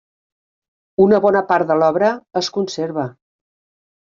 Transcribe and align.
Una 1.05 1.19
bona 1.25 1.43
part 1.51 1.67
de 1.73 1.77
l'obra 1.83 2.09
es 2.43 2.51
conserva. 2.57 3.05